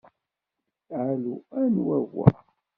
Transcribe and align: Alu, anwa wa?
Alu, 1.05 1.35
anwa 1.59 1.97
wa? 2.17 2.27